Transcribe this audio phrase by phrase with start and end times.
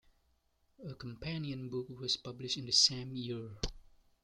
[0.83, 3.51] A companion book was published in the same year.